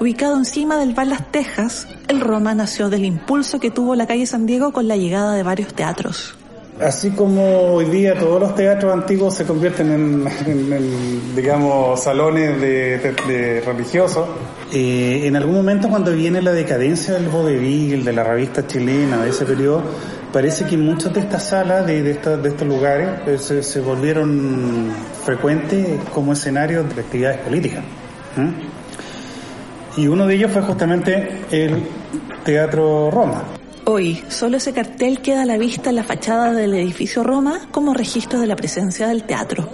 Ubicado 0.00 0.38
encima 0.38 0.78
del 0.78 0.94
bar 0.94 1.08
Las 1.08 1.30
Tejas, 1.30 1.86
el 2.08 2.22
Roma 2.22 2.54
nació 2.54 2.88
del 2.88 3.04
impulso 3.04 3.60
que 3.60 3.70
tuvo 3.70 3.94
la 3.96 4.06
calle 4.06 4.24
San 4.24 4.46
Diego 4.46 4.72
con 4.72 4.88
la 4.88 4.96
llegada 4.96 5.34
de 5.34 5.42
varios 5.42 5.74
teatros. 5.74 6.34
Así 6.80 7.10
como 7.10 7.74
hoy 7.74 7.84
día 7.84 8.18
todos 8.18 8.40
los 8.40 8.54
teatros 8.54 8.94
antiguos 8.94 9.34
se 9.34 9.44
convierten 9.44 9.92
en, 9.92 10.26
en- 10.46 10.72
en, 10.72 11.36
digamos, 11.36 12.02
salones 12.02 12.58
de, 12.62 12.96
de- 12.98 13.14
de 13.28 13.60
religiosos, 13.60 14.26
eh, 14.72 15.20
en 15.26 15.36
algún 15.36 15.56
momento 15.56 15.90
cuando 15.90 16.12
viene 16.12 16.40
la 16.40 16.52
decadencia 16.52 17.12
del 17.12 17.28
vodevil, 17.28 18.02
de 18.02 18.12
la 18.14 18.24
revista 18.24 18.66
chilena, 18.66 19.22
de 19.22 19.28
ese 19.28 19.44
periodo, 19.44 19.82
parece 20.32 20.64
que 20.64 20.76
muchas 20.76 21.12
de 21.12 21.20
estas 21.20 21.48
salas, 21.48 21.86
de, 21.86 22.10
estos, 22.10 22.66
lugares, 22.66 23.08
eh, 23.50 23.62
se, 23.62 23.80
volvieron 23.80 24.90
frecuentes 25.24 26.00
como 26.12 26.32
escenarios 26.32 26.92
de 26.94 27.00
actividades 27.00 27.38
políticas. 27.40 27.84
¿eh? 28.38 28.50
Y 29.98 30.08
uno 30.08 30.26
de 30.26 30.34
ellos 30.34 30.50
fue 30.50 30.62
justamente 30.62 31.42
el 31.50 31.82
Teatro 32.44 33.10
Roma. 33.10 33.44
Hoy, 33.84 34.22
solo 34.28 34.56
ese 34.56 34.72
cartel 34.72 35.20
queda 35.20 35.42
a 35.42 35.46
la 35.46 35.58
vista 35.58 35.90
en 35.90 35.96
la 35.96 36.04
fachada 36.04 36.52
del 36.52 36.72
edificio 36.74 37.22
Roma 37.22 37.60
como 37.70 37.92
registro 37.92 38.40
de 38.40 38.46
la 38.46 38.56
presencia 38.56 39.08
del 39.08 39.24
teatro. 39.24 39.68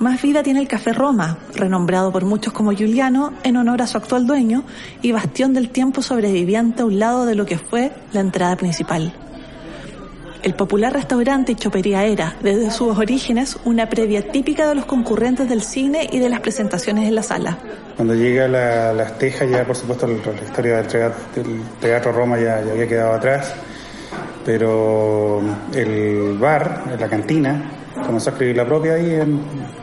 más 0.00 0.20
vida 0.20 0.42
tiene 0.42 0.60
el 0.60 0.66
Café 0.66 0.92
Roma, 0.92 1.38
renombrado 1.54 2.10
por 2.10 2.24
muchos 2.24 2.52
como 2.52 2.72
Giuliano 2.72 3.32
en 3.44 3.56
honor 3.56 3.80
a 3.80 3.86
su 3.86 3.96
actual 3.96 4.26
dueño 4.26 4.64
y 5.00 5.12
bastión 5.12 5.54
del 5.54 5.70
tiempo 5.70 6.02
sobreviviente 6.02 6.82
a 6.82 6.86
un 6.86 6.98
lado 6.98 7.24
de 7.24 7.36
lo 7.36 7.46
que 7.46 7.58
fue 7.58 7.92
la 8.12 8.20
entrada 8.20 8.56
principal. 8.56 9.14
El 10.42 10.54
popular 10.54 10.92
restaurante 10.92 11.52
y 11.52 11.54
chopería 11.54 12.04
era, 12.04 12.34
desde 12.42 12.72
sus 12.72 12.98
orígenes, 12.98 13.56
una 13.64 13.88
previa 13.88 14.32
típica 14.32 14.68
de 14.68 14.74
los 14.74 14.86
concurrentes 14.86 15.48
del 15.48 15.62
cine 15.62 16.08
y 16.10 16.18
de 16.18 16.28
las 16.28 16.40
presentaciones 16.40 17.06
en 17.06 17.14
la 17.14 17.22
sala. 17.22 17.58
Cuando 17.94 18.16
llega 18.16 18.48
la, 18.48 18.92
las 18.92 19.18
tejas, 19.18 19.48
ya 19.48 19.64
por 19.64 19.76
supuesto 19.76 20.08
la, 20.08 20.14
historia 20.14 20.82
del 20.82 21.62
teatro, 21.80 22.10
Roma 22.10 22.40
ya, 22.40 22.60
ya 22.60 22.72
había 22.72 22.88
quedado 22.88 23.12
atrás, 23.12 23.54
pero 24.44 25.40
el 25.74 26.36
bar, 26.38 26.82
la 26.98 27.08
cantina, 27.08 27.70
comenzó 28.04 28.30
a 28.30 28.32
escribir 28.32 28.56
la 28.56 28.66
propia 28.66 28.94
ahí 28.94 29.14
en, 29.14 29.40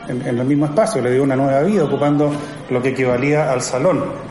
en, 0.08 0.26
en 0.26 0.38
el 0.40 0.44
mismo 0.44 0.66
espacio, 0.66 1.00
le 1.00 1.10
dio 1.10 1.22
una 1.22 1.36
nueva 1.36 1.62
vida 1.62 1.84
ocupando 1.84 2.30
lo 2.68 2.82
que 2.82 2.90
equivalía 2.90 3.50
al 3.50 3.62
salón. 3.62 4.29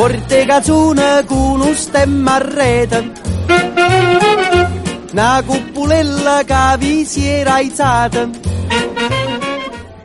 Porte 0.00 0.46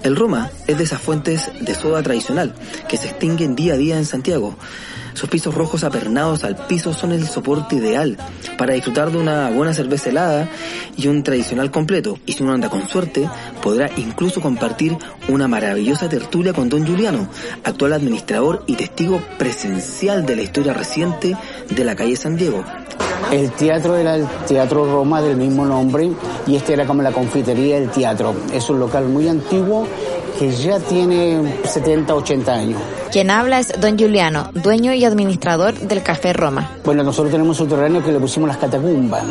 El 0.04 0.18
Roma 0.18 0.52
es 0.68 0.78
de 0.78 0.84
esas 0.84 1.00
fuentes 1.00 1.50
de 1.62 1.74
soda 1.76 2.04
tradicional 2.04 2.54
que 2.90 2.98
se 2.98 3.08
extinguen 3.08 3.56
día 3.56 3.76
a 3.76 3.78
día 3.78 3.98
en 3.98 4.06
Santiago. 4.06 4.58
Sus 5.14 5.30
pisos 5.30 5.56
rojos 5.56 5.86
apernados 5.86 6.44
al 6.44 6.58
piso 6.68 6.94
son 6.94 7.14
el 7.14 7.26
soporte 7.26 7.78
ideal 7.78 8.18
para 8.58 8.74
disfrutar 8.74 9.12
de 9.12 9.18
una 9.18 9.50
buena 9.50 9.74
cerveza 9.74 10.10
helada 10.10 10.50
y 10.98 11.08
un 11.08 11.24
tradicional 11.24 11.72
completo. 11.72 12.20
Y 12.26 12.34
si 12.34 12.44
uno 12.44 12.52
anda 12.52 12.70
con 12.70 12.86
suerte, 12.86 13.30
podrá 13.66 13.90
incluso 13.98 14.42
compartir 14.42 14.96
una 15.28 15.48
maravillosa 15.48 16.08
tertulia 16.08 16.54
con 16.54 16.70
don 16.70 16.86
Juliano, 16.86 17.28
actual 17.64 17.94
administrador 17.94 18.62
y 18.68 18.76
testigo 18.76 19.20
presencial 19.40 20.24
de 20.24 20.36
la 20.36 20.44
historia 20.44 20.72
reciente 20.72 21.36
de 21.72 21.84
la 21.84 21.96
calle 21.96 22.16
San 22.16 22.38
Diego. 22.38 22.64
El 23.32 23.50
teatro 23.54 23.98
era 23.98 24.18
el 24.18 24.28
Teatro 24.48 24.86
Roma 24.86 25.20
del 25.20 25.38
mismo 25.38 25.66
nombre 25.66 26.12
y 26.46 26.56
este 26.56 26.74
era 26.74 26.86
como 26.86 27.02
la 27.02 27.12
confitería 27.12 27.80
del 27.80 27.90
teatro. 27.90 28.36
Es 28.54 28.70
un 28.70 28.80
local 28.80 29.06
muy 29.06 29.28
antiguo 29.28 29.88
que 30.38 30.52
ya 30.52 30.80
tiene 30.80 31.60
70, 31.64 32.14
80 32.14 32.54
años. 32.54 32.82
Quien 33.12 33.32
habla 33.32 33.60
es 33.60 33.80
don 33.80 33.98
Juliano, 33.98 34.50
dueño 34.54 34.94
y 34.94 35.06
administrador 35.06 35.74
del 35.74 36.04
Café 36.04 36.34
Roma. 36.34 36.70
Bueno, 36.84 37.02
nosotros 37.04 37.32
tenemos 37.32 37.60
un 37.60 37.66
subterráneo 37.70 38.04
que 38.04 38.12
le 38.12 38.20
pusimos 38.20 38.50
las 38.50 38.58
catacumbas 38.58 39.24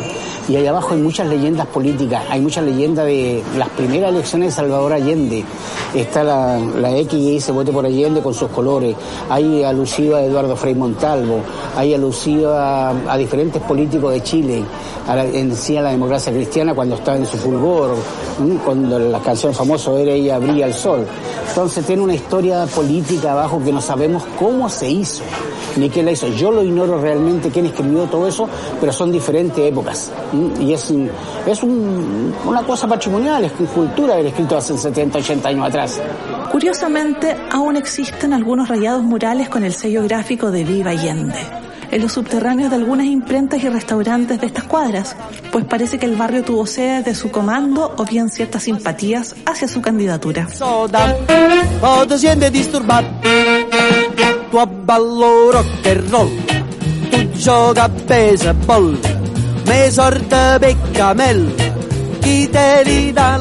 y 0.49 0.55
ahí 0.55 0.65
abajo 0.65 0.93
hay 0.93 1.01
muchas 1.01 1.27
leyendas 1.27 1.67
políticas, 1.67 2.23
hay 2.29 2.41
muchas 2.41 2.63
leyendas 2.65 3.05
de 3.05 3.43
las 3.57 3.69
primeras 3.69 4.09
elecciones 4.09 4.24
de 4.31 4.51
Salvador 4.51 4.91
Allende. 4.91 5.45
Está 5.93 6.23
la, 6.23 6.57
la 6.57 6.91
X 6.97 7.09
que 7.09 7.17
dice 7.17 7.51
vote 7.51 7.71
por 7.71 7.85
Allende 7.85 8.21
con 8.21 8.33
sus 8.33 8.49
colores, 8.49 8.95
hay 9.29 9.63
alusiva 9.63 10.17
a 10.17 10.23
Eduardo 10.23 10.55
Frei 10.55 10.73
Montalvo, 10.73 11.41
hay 11.77 11.93
alusiva 11.93 12.89
a, 12.89 13.17
diferentes 13.17 13.61
políticos 13.61 14.11
de 14.11 14.23
Chile, 14.23 14.63
a 15.07 15.15
la, 15.15 15.25
en 15.25 15.55
sí 15.55 15.77
a 15.77 15.83
la 15.83 15.91
democracia 15.91 16.33
cristiana 16.33 16.73
cuando 16.73 16.95
estaba 16.95 17.17
en 17.17 17.25
su 17.25 17.37
fulgor, 17.37 17.95
cuando 18.65 18.97
la 18.99 19.19
canción 19.19 19.53
famosa 19.53 19.91
era 19.93 20.11
Ella 20.11 20.39
brilla 20.39 20.65
el 20.65 20.73
sol. 20.73 21.05
Entonces 21.47 21.85
tiene 21.85 22.01
una 22.01 22.15
historia 22.15 22.65
política 22.65 23.31
abajo 23.31 23.61
que 23.63 23.71
no 23.71 23.79
sabemos 23.79 24.23
cómo 24.37 24.67
se 24.67 24.89
hizo, 24.89 25.23
ni 25.77 25.89
quién 25.89 26.05
la 26.05 26.11
hizo. 26.11 26.27
Yo 26.27 26.51
lo 26.51 26.63
ignoro 26.63 26.99
realmente 26.99 27.49
quién 27.49 27.67
escribió 27.67 28.03
todo 28.05 28.27
eso, 28.27 28.49
pero 28.81 28.91
son 28.91 29.11
diferentes 29.11 29.59
épocas. 29.59 30.11
Y 30.59 30.73
es, 30.73 30.91
es 31.45 31.63
un, 31.63 32.33
una 32.45 32.63
cosa 32.63 32.87
patrimonial, 32.87 33.45
es 33.45 33.53
cultura 33.73 34.04
haber 34.13 34.27
escrito 34.27 34.57
hace 34.57 34.77
70, 34.77 35.19
80 35.19 35.49
años 35.49 35.67
atrás. 35.67 36.01
Curiosamente, 36.51 37.35
aún 37.51 37.75
existen 37.75 38.33
algunos 38.33 38.67
rayados 38.67 39.03
murales 39.03 39.49
con 39.49 39.63
el 39.63 39.73
sello 39.73 40.03
gráfico 40.03 40.51
de 40.51 40.63
Viva 40.63 40.91
Allende 40.91 41.65
en 41.91 42.01
los 42.01 42.13
subterráneos 42.13 42.69
de 42.69 42.75
algunas 42.75 43.05
imprentas 43.05 43.63
y 43.63 43.69
restaurantes 43.69 44.41
de 44.41 44.47
estas 44.47 44.65
cuadras, 44.65 45.15
pues 45.51 45.65
parece 45.65 45.97
que 45.97 46.05
el 46.05 46.15
barrio 46.15 46.43
tuvo 46.43 46.65
sede 46.65 47.03
de 47.03 47.15
su 47.15 47.31
comando 47.31 47.93
o 47.97 48.05
bien 48.05 48.29
ciertas 48.29 48.63
simpatías 48.63 49.35
hacia 49.45 49.67
su 49.67 49.81
candidatura. 49.81 50.47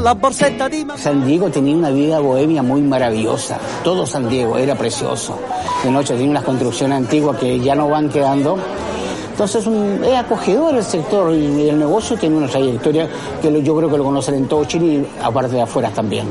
La 0.05 0.97
San 0.99 1.27
Diego 1.27 1.49
tenía 1.49 1.75
una 1.75 1.89
vida 1.89 2.19
bohemia 2.19 2.63
muy 2.63 2.83
maravillosa. 2.83 3.59
Todo 3.83 4.05
San 4.05 4.29
Diego 4.29 4.59
era 4.59 4.75
precioso. 4.75 5.39
De 5.83 5.91
noche 5.91 6.13
tenía 6.13 6.31
unas 6.31 6.45
construcciones 6.45 6.99
antiguas 6.99 7.39
que 7.39 7.59
ya 7.59 7.75
no 7.75 7.89
van 7.89 8.11
quedando. 8.11 8.59
Entonces 9.31 9.67
un, 9.67 10.05
es 10.05 10.19
acogedor 10.19 10.75
el 10.75 10.85
sector 10.85 11.35
y 11.35 11.71
el 11.71 11.79
negocio 11.79 12.19
tiene 12.19 12.37
una 12.37 12.47
trayectoria 12.47 13.09
que 13.41 13.51
lo, 13.51 13.61
yo 13.61 13.75
creo 13.75 13.89
que 13.89 13.97
lo 13.97 14.05
conocen 14.05 14.35
en 14.35 14.49
todo 14.49 14.67
Chile 14.67 14.87
y 14.87 15.09
aparte 15.23 15.55
de 15.55 15.63
afuera 15.63 15.89
también. 15.89 16.27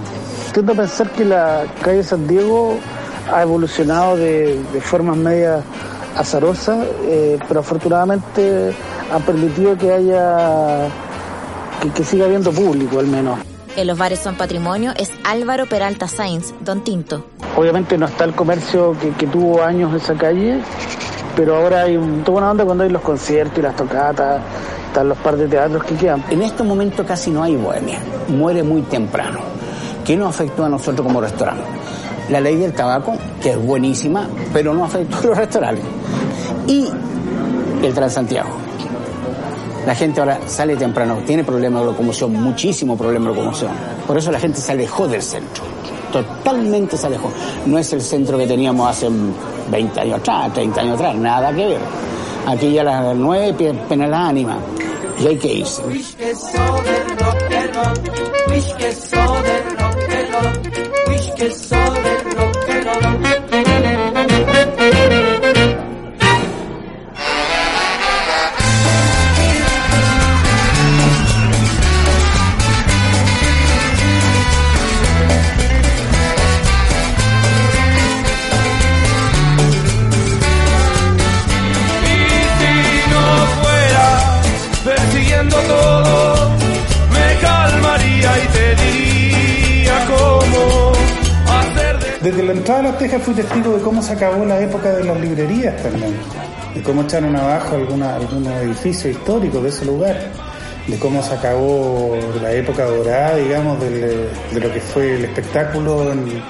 Tiendo 0.54 0.74
a 0.74 0.76
pensar 0.76 1.10
que 1.10 1.26
la 1.26 1.64
calle 1.82 2.04
San 2.04 2.28
Diego 2.28 2.76
ha 3.34 3.42
evolucionado 3.42 4.16
de, 4.16 4.62
de 4.72 4.82
formas 4.82 5.18
medias 5.18 5.64
azarosas, 6.16 6.86
eh, 7.06 7.40
pero 7.48 7.62
afortunadamente 7.62 8.72
han 9.12 9.22
permitido 9.24 9.76
que 9.76 9.92
haya 9.92 10.88
que, 11.84 11.90
que 11.90 12.04
siga 12.04 12.26
habiendo 12.26 12.52
público 12.52 13.00
al 13.00 13.08
menos. 13.08 13.40
En 13.76 13.88
los 13.88 13.98
bares 13.98 14.20
son 14.20 14.36
patrimonio 14.36 14.94
es 14.98 15.12
Álvaro 15.24 15.66
Peralta 15.66 16.08
Sainz, 16.08 16.54
Don 16.62 16.84
Tinto. 16.84 17.26
Obviamente 17.58 17.98
no 17.98 18.06
está 18.06 18.24
el 18.24 18.34
comercio 18.34 18.96
que, 19.00 19.10
que 19.12 19.28
tuvo 19.28 19.64
años 19.64 19.94
esa 19.94 20.14
calle, 20.14 20.60
pero 21.36 21.56
ahora 21.56 21.82
hay 21.82 21.98
un, 21.98 22.24
toda 22.24 22.38
una 22.40 22.52
onda 22.52 22.66
cuando 22.66 22.84
hay 22.84 22.90
los 22.92 23.02
conciertos 23.02 23.58
y 23.58 23.62
las 23.62 23.76
tocatas, 23.76 24.42
están 24.88 25.10
los 25.10 25.18
par 25.18 25.36
de 25.36 25.48
teatros 25.48 25.84
que 25.84 25.96
quedan. 25.96 26.24
En 26.30 26.44
este 26.44 26.62
momento 26.62 27.04
casi 27.04 27.32
no 27.32 27.42
hay 27.42 27.56
bohemia, 27.56 28.00
muere 28.28 28.62
muy 28.62 28.84
temprano. 28.84 29.40
¿Qué 30.06 30.16
nos 30.16 30.36
afectó 30.36 30.66
a 30.66 30.70
nosotros 30.70 31.08
como 31.08 31.20
restaurante? 31.20 31.64
La 32.30 32.40
ley 32.40 32.56
del 32.58 32.74
tabaco, 32.74 33.18
que 33.42 33.52
es 33.52 33.58
buenísima, 33.58 34.28
pero 34.54 34.74
no 34.74 34.86
afectó 34.86 35.18
a 35.18 35.24
los 35.24 35.38
restaurantes. 35.38 35.86
Y 36.68 36.90
el 37.82 37.94
Transantiago. 37.94 38.50
La 39.86 39.94
gente 39.94 40.22
ahora 40.22 40.40
sale 40.48 40.76
temprano, 40.78 41.18
tiene 41.26 41.44
problemas 41.44 41.82
de 41.82 41.88
locomoción, 41.88 42.34
muchísimo 42.34 42.98
problema 42.98 43.30
de 43.30 43.36
locomoción. 43.36 43.72
Por 44.08 44.18
eso 44.18 44.32
la 44.32 44.40
gente 44.40 44.60
se 44.60 44.72
alejó 44.72 45.08
del 45.08 45.22
centro. 45.22 45.64
Totalmente 46.12 46.96
se 46.96 47.08
alejó. 47.08 47.32
No 47.66 47.78
es 47.78 47.92
el 47.92 48.02
centro 48.02 48.38
que 48.38 48.48
teníamos 48.48 48.90
hace 48.90 49.10
20 49.70 50.00
años 50.00 50.20
atrás, 50.20 50.54
30 50.54 50.82
años 50.82 50.96
atrás, 50.96 51.16
nada 51.16 51.54
que 51.54 51.68
ver. 51.68 51.80
Aquí 52.48 52.72
ya 52.72 52.84
las 52.84 53.16
9 53.16 53.74
pena 53.90 54.08
la 54.08 54.28
ánima. 54.28 54.58
Y 55.20 55.28
hay 55.28 55.38
que 55.38 55.54
irse. 55.54 55.82
Entrada 92.64 92.80
a 92.80 92.84
las 92.84 92.98
Tejas 92.98 93.22
fui 93.22 93.34
testigo 93.34 93.76
de 93.76 93.82
cómo 93.82 94.02
se 94.02 94.14
acabó 94.14 94.46
la 94.46 94.58
época 94.62 94.90
de 94.94 95.04
las 95.04 95.20
librerías 95.20 95.76
también, 95.84 96.14
de 96.74 96.82
cómo 96.82 97.02
echaron 97.02 97.36
abajo 97.36 97.76
alguna, 97.76 98.16
algunos 98.16 98.54
edificios 98.62 99.16
históricos 99.18 99.64
de 99.64 99.68
ese 99.70 99.84
lugar, 99.84 100.18
de 100.88 100.98
cómo 100.98 101.22
se 101.22 101.34
acabó 101.34 102.16
la 102.42 102.54
época 102.54 102.86
dorada, 102.86 103.36
digamos, 103.36 103.80
del- 103.82 104.30
de 104.54 104.60
lo 104.62 104.72
que 104.72 104.80
fue 104.80 105.16
el 105.18 105.26
espectáculo 105.26 106.10
en, 106.14 106.42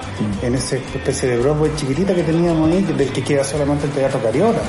en 0.44 0.54
esa 0.56 0.76
especie 0.76 1.30
de 1.30 1.38
Broadway 1.40 1.72
chiquitita 1.76 2.14
que 2.14 2.22
teníamos 2.24 2.70
ahí, 2.72 2.84
del 2.84 3.10
que 3.12 3.24
queda 3.24 3.44
solamente 3.44 3.86
el 3.88 3.92
Teatro 3.94 4.20
Cariola. 4.22 4.60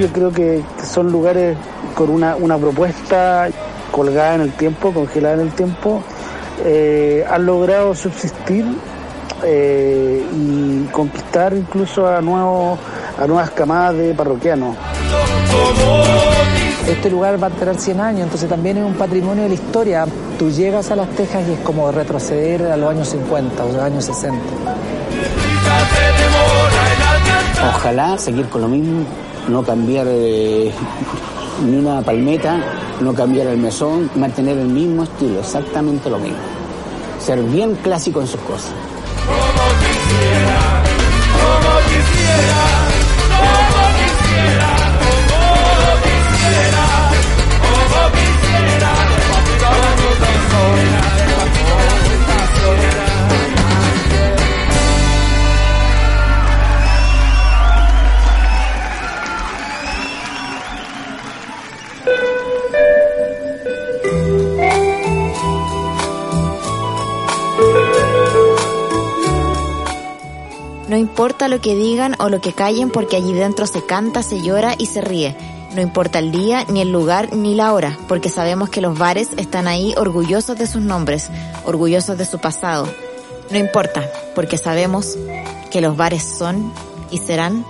Yo 0.00 0.08
creo 0.08 0.32
que 0.32 0.62
que 0.80 0.86
son 0.86 1.12
lugares 1.12 1.56
con 1.94 2.10
una, 2.10 2.34
una 2.34 2.58
propuesta 2.58 3.48
colgada 3.92 4.34
en 4.34 4.40
el 4.42 4.52
tiempo, 4.52 4.92
congelada 4.92 5.34
en 5.34 5.40
el 5.42 5.52
tiempo, 5.52 6.02
eh, 6.64 7.24
han 7.28 7.46
logrado 7.46 7.94
subsistir 7.94 8.64
eh, 9.44 10.26
y 10.34 10.84
conquistar 10.90 11.54
incluso 11.54 12.06
a 12.08 12.20
nuevos 12.20 12.78
a 13.18 13.26
nuevas 13.26 13.50
camadas 13.50 13.96
de 13.96 14.14
parroquianos. 14.14 14.76
Este 16.86 17.10
lugar 17.10 17.42
va 17.42 17.48
a 17.48 17.50
tener 17.50 17.76
100 17.76 18.00
años, 18.00 18.22
entonces 18.22 18.48
también 18.48 18.78
es 18.78 18.84
un 18.84 18.94
patrimonio 18.94 19.42
de 19.42 19.48
la 19.50 19.54
historia. 19.54 20.06
Tú 20.38 20.50
llegas 20.50 20.90
a 20.90 20.96
Las 20.96 21.08
Tejas 21.10 21.42
y 21.48 21.52
es 21.52 21.58
como 21.60 21.90
retroceder 21.90 22.62
a 22.62 22.76
los 22.76 22.90
años 22.90 23.08
50 23.08 23.64
o 23.64 23.72
los 23.72 23.82
años 23.82 24.04
60. 24.04 24.38
Ojalá 27.74 28.16
seguir 28.18 28.48
con 28.48 28.62
lo 28.62 28.68
mismo, 28.68 29.04
no 29.48 29.62
cambiar 29.62 30.06
eh, 30.08 30.72
ni 31.66 31.76
una 31.76 32.00
palmeta, 32.02 32.60
no 33.00 33.14
cambiar 33.14 33.48
el 33.48 33.58
mesón, 33.58 34.10
mantener 34.16 34.58
el 34.58 34.68
mismo 34.68 35.04
estilo, 35.04 35.40
exactamente 35.40 36.10
lo 36.10 36.18
mismo. 36.18 36.38
Ser 37.20 37.42
bien 37.42 37.74
clásico 37.76 38.20
en 38.20 38.26
sus 38.26 38.40
cosas. 38.40 38.72
Lo 71.58 71.62
que 71.62 71.74
digan 71.74 72.14
o 72.20 72.28
lo 72.28 72.40
que 72.40 72.52
callen 72.52 72.88
porque 72.88 73.16
allí 73.16 73.32
dentro 73.32 73.66
se 73.66 73.84
canta, 73.84 74.22
se 74.22 74.40
llora 74.40 74.76
y 74.78 74.86
se 74.86 75.00
ríe. 75.00 75.36
No 75.74 75.80
importa 75.80 76.20
el 76.20 76.30
día, 76.30 76.64
ni 76.68 76.80
el 76.80 76.92
lugar, 76.92 77.34
ni 77.34 77.56
la 77.56 77.72
hora, 77.72 77.98
porque 78.06 78.28
sabemos 78.28 78.70
que 78.70 78.80
los 78.80 78.96
bares 78.96 79.30
están 79.36 79.66
ahí 79.66 79.92
orgullosos 79.96 80.56
de 80.56 80.68
sus 80.68 80.82
nombres, 80.82 81.30
orgullosos 81.64 82.16
de 82.16 82.26
su 82.26 82.38
pasado. 82.38 82.86
No 83.50 83.58
importa, 83.58 84.08
porque 84.36 84.56
sabemos 84.56 85.18
que 85.72 85.80
los 85.80 85.96
bares 85.96 86.22
son 86.22 86.72
y 87.10 87.18
serán 87.18 87.66